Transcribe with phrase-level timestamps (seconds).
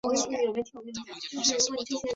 [0.07, 0.63] 韦斯活在柴郡的南
[1.59, 1.95] 特威奇。